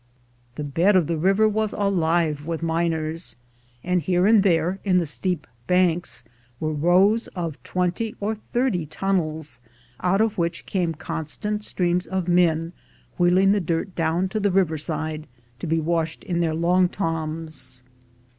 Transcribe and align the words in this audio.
The 0.55 0.63
bed 0.63 0.95
of 0.95 1.05
the 1.05 1.15
river 1.15 1.47
was 1.47 1.73
alive 1.73 2.47
with 2.47 2.63
miners; 2.63 3.35
and 3.83 4.01
here 4.01 4.25
and 4.25 4.41
there, 4.41 4.79
in 4.83 4.97
the 4.97 5.05
steep 5.05 5.45
banks, 5.67 6.23
were 6.59 6.73
rows 6.73 7.27
of 7.35 7.61
twenty 7.61 8.15
or 8.19 8.33
thirty 8.51 8.87
tunnels, 8.87 9.59
out 9.99 10.19
of 10.19 10.39
which 10.39 10.65
came 10.65 10.95
constant 10.95 11.63
streams 11.63 12.07
of 12.07 12.27
men, 12.27 12.73
wheeling 13.19 13.51
the 13.51 13.61
dirt 13.61 13.95
down 13.95 14.27
to 14.29 14.39
the 14.39 14.49
river 14.49 14.75
side, 14.79 15.27
to 15.59 15.67
be 15.67 15.79
washed 15.79 16.23
in 16.23 16.39
their 16.39 16.55
long 16.55 16.89
toms. 16.89 17.83